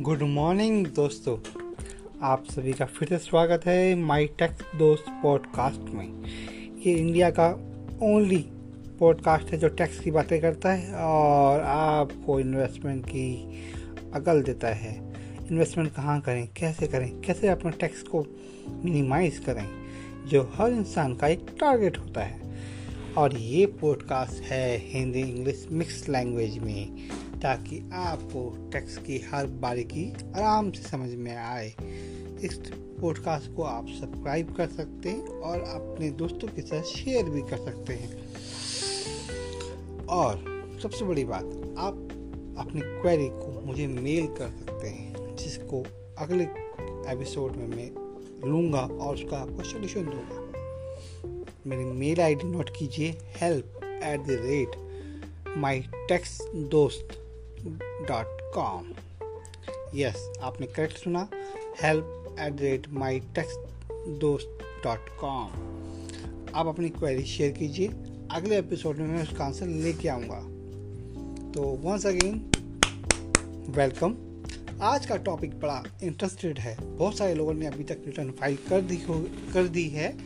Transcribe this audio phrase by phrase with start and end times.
[0.00, 1.38] Good morning दोस्तों।
[2.22, 6.24] आप सभी का फिर से स्वागत है माई टेक्स दोस्त पॉडकास्ट में।
[6.86, 7.48] ये इंडिया का
[8.02, 8.44] ओनली
[9.00, 13.60] पॉडकास्ट है जो टैक्स की बातें करता है और आपको इन्वेस्टमेंट की
[14.14, 15.14] अकल देता है।
[15.50, 18.26] इन्वेस्टमेंट कहाँ करें, कैसे करें, कैसे अपने टैक्स को
[18.84, 19.66] मिनिमाइज करें,
[20.28, 22.58] जो हर इंसान का एक टारगेट होता है।
[23.18, 27.10] और ये पॉडकास्ट है हिंदी इंग्लिश मिक्स लैंग्वेज में।
[27.42, 31.74] ताकि आपको टैक्स की हर बारीकी आराम से समझ में आए।
[32.42, 37.42] इस पॉडकास्ट को आप सब्सक्राइब कर सकते हैं और अपने दोस्तों के साथ शेयर भी
[37.42, 38.34] कर सकते हैं।
[40.06, 40.44] और
[40.82, 41.44] सबसे बड़ी बात,
[41.78, 41.94] आप
[42.58, 45.84] अपनी क्वेरी को मुझे मेल कर सकते हैं, जिसको
[46.18, 46.44] अगले
[47.12, 47.90] एपिसोड में मैं
[48.50, 50.46] लूँगा और उसका आपको सोल्यूशन दूँगा।
[51.66, 54.70] मेरी मेल आईडी नोट कीजिए help at the rate
[55.56, 57.08] my tax दोस्त
[57.66, 58.92] डॉट कॉम
[59.94, 61.28] यस आपने करेक्ट सुना
[61.82, 63.56] help at the rate my tax
[64.20, 65.50] दोस्त डॉट कॉम
[66.54, 67.88] आप अपनी क्वेरी शेयर कीजिए।
[68.30, 70.40] अगले एपिसोड में मैं उसका आंसर लेके आऊँगा।
[71.52, 72.50] तो वंस अगेन
[73.76, 74.16] वेलकम
[74.82, 78.80] आज का टॉपिक बड़ा इंटरेस्टेड है। बहुत सारे लोगों ने अभी तक रिटर्न फ़ाइल कर
[78.80, 80.18] दी हो, कर दी है।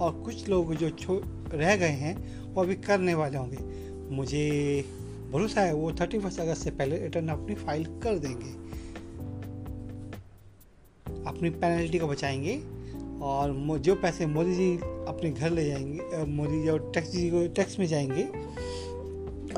[0.00, 0.90] और कुछ लोग जो
[1.54, 2.16] रह गए हैं,
[2.54, 4.84] वो अभी करने वाले होंगे। मुझे
[5.30, 8.68] भरोसा है वो थर्टी फ़र्स्ट अगस्त से पहले रिटर्न अपनी फ़ाइल कर देंगे।
[11.28, 12.56] अपनी पेनल्टी को बचाएँगे
[13.22, 17.46] और जो पैसे मोदी जी अपने घर ले जाएँगे मोदी जी और टैक्स जी को
[17.48, 18.24] टैक्स में जाएँगे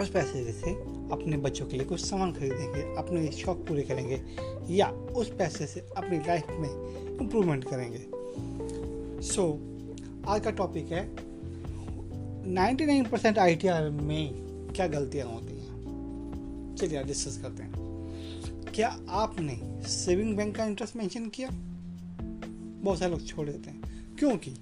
[0.03, 0.71] उस पैसे से
[1.13, 4.23] अपने बच्चों के लिए कुछ सामान खरीदेंगे अपने शौक पूरे करेंगे
[4.75, 6.71] या उस पैसे से अपनी लाइफ में
[7.21, 8.07] इम्प्रूवमेंट करेंगे।
[9.23, 11.17] सो so, आज का टॉपिक है
[12.55, 13.59] 99 परसेंट आई
[13.91, 15.60] में क्या गलतियाँ होती हैं?
[16.81, 17.73] चलिए डिस्कस करते हैं।
[18.75, 21.49] क्या आपने सेविंग बैंक का इंटरेस्ट मेंशन किया?
[22.83, 24.55] बहुत सारे लोग छोड़ देते हैं। क्योंकि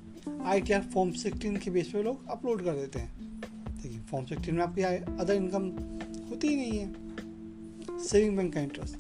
[0.43, 3.41] I T R form sixteen के बेस पे लोग अपलोड कर देते हैं।
[3.83, 5.69] देखिए फॉर्म सिक्सटीन में आपकी अदर इनकम
[6.31, 6.95] होती ही नहीं है।
[8.07, 8.97] सेविंग बैंक का इंटरेस्ट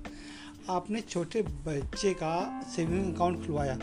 [0.68, 3.78] आपने छोटे बच्चे का सेविंग अकाउंट खुलवाया।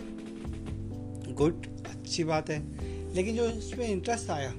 [1.33, 4.49] गुड अच्छी बात है। लेकिन जो इसमें इंटरेस्ट आया,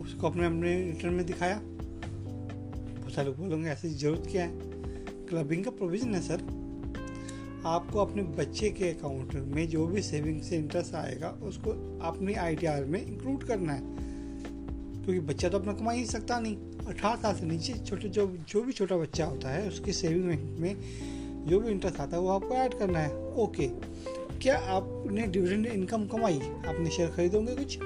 [0.00, 1.62] उसको अपने अपने रिटर्न में दिखाया।
[3.10, 4.52] सारे लोग बोलेंगे, ऐसी ज़रूरत क्या है?
[5.28, 6.60] क्लबिंग का प्रोविज़न है सर
[7.66, 11.70] आपको अपने बच्चे के अकाउंट में जो भी सेविंग से इंटरेस्ट आएगा, उसको
[12.02, 13.82] अपनी आई में इंक्लूड करना है।
[15.04, 16.56] क्योंकि बच्चा तो अपना कमा ही सकता नहीं।
[16.86, 20.24] अठारह साल से नीचे छोटे, जो जो भी छोटा बच्चा होता है, उसकी सेविंग
[20.60, 20.76] में
[21.46, 23.68] जो भी इंटरेस्ट आता है, वो आपको ऐड करना है। ओके
[24.38, 26.40] क्या आपने डिविडेंड इनकम कमाई?
[26.66, 27.78] आपने शेयर खरीदोगे कुछ?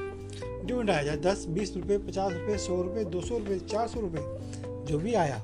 [0.64, 4.00] डिविडेंड आया जाए दस, बीस रुपये पचास रुपये सौ रुपये दो सौ रुपये चार सौ
[4.00, 4.22] रुपये
[4.84, 5.36] जो भी आया,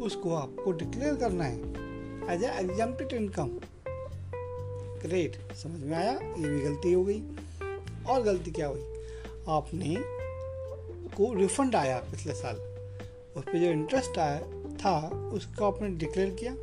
[0.00, 1.58] उसको आपको डिक्लेयर करना है
[2.34, 3.50] एज एग्जाम्प्टेड इनकम
[5.02, 6.12] ग्रेट समझ में आया?
[6.12, 7.22] ये भी गलती हो गई।
[8.06, 8.80] और गलती क्या हुई?
[9.48, 9.96] आपने
[11.16, 12.56] को रिफंड आया पिछले साल।
[13.36, 14.40] उस पर जो इंटरेस्ट आया
[14.76, 16.54] था, उसको आपने डिक्लेयर किया।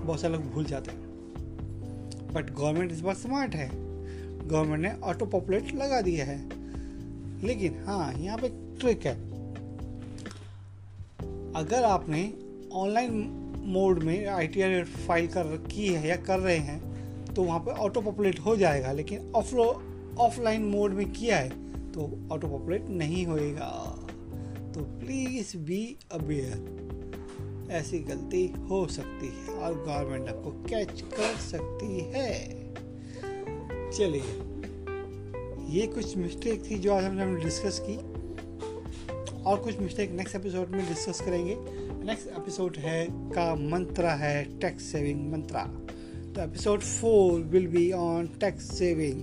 [0.00, 1.06] बहुत सारे लोग भूल जाते हैं।
[2.32, 3.85] बट गवर्नमेंट इस बार स्मार्ट है।
[4.46, 6.38] गवर्नमेंट ने ऑटो पॉपुलेट लगा दिया है।
[7.46, 8.48] लेकिन हाँ यहाँ पे
[8.80, 9.14] ट्रिक है।
[11.54, 12.32] अगर आपने
[12.72, 13.12] ऑनलाइन
[13.66, 14.46] मोड में आई
[14.84, 18.92] फ़ाइल कर की है या कर रहे हैं तो वहाँ पे ऑटो पॉपुलेट हो जाएगा,
[18.92, 19.54] लेकिन ऑफ़
[20.20, 21.48] ऑफलाइन मोड में किया है
[21.92, 22.02] तो
[22.32, 23.68] ऑटो पॉपुलेट नहीं होएगा।
[24.74, 31.98] तो प्लीज़ बी अवेयर। ऐसी गलती हो सकती है और गवर्नमेंट आपको कैच कर सकती
[32.14, 32.65] है।
[33.96, 34.22] चलिए
[35.68, 37.96] ये कुछ मिस्टेक थी जो आज हमने हमने डिस्कस की।
[39.42, 41.56] और कुछ मिस्टेक नेक्स्ट एपिसोड में डिस्कस करेंगे।
[42.04, 45.64] नेक्स्ट एपिसोड है का मंत्रा है टैक्स सेविंग मंत्रा।
[46.34, 49.22] तो episode four will be on tax saving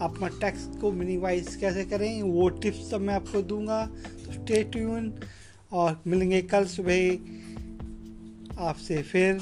[0.00, 3.86] अपना टैक्स को मिनिमाइज कैसे करें, वो टिप्स सब मैं आपको दूँगा।
[4.26, 5.14] तो स्टे ट्यून
[5.72, 7.16] और मिलेंगे कल सुबह।
[8.58, 9.40] आपसे फिर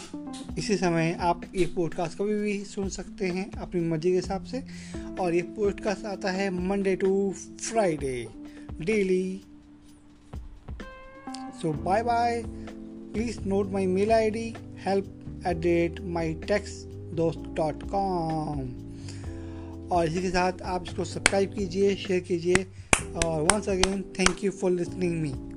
[0.58, 1.16] इसी समय
[1.56, 4.64] ये पॉडकास्ट कभी भी सुन सकते हैं अपनी मर्ज़ी के हिसाब से।
[5.20, 8.28] और ये पॉडकास्ट आता है Monday to Friday
[8.80, 9.40] daily
[11.34, 12.42] so bye bye
[13.12, 14.54] please note my mail I D
[14.86, 16.70] help at date my tax
[17.14, 18.60] दोस्त डॉट कॉम
[19.92, 22.66] और इसी के साथ आप इसको सब्सक्राइब कीजिए शेयर कीजिए।
[23.24, 25.49] और once again thank you for listening me